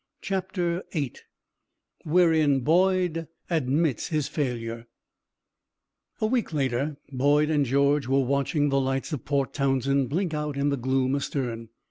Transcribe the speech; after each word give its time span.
CHAPTER 0.21 0.83
VIII 0.93 1.13
WHEREIN 2.05 2.61
BOYD 2.61 3.27
ADMITS 3.51 4.07
HIS 4.07 4.27
FAILURE 4.29 4.87
A 6.19 6.25
week 6.25 6.51
later 6.51 6.97
Boyd 7.11 7.51
and 7.51 7.67
George 7.67 8.07
were 8.07 8.25
watching 8.25 8.69
the 8.69 8.81
lights 8.81 9.13
of 9.13 9.25
Port 9.25 9.53
Townsend 9.53 10.09
blink 10.09 10.33
out 10.33 10.57
in 10.57 10.69
the 10.69 10.77
gloom 10.77 11.13
astern. 11.13 11.69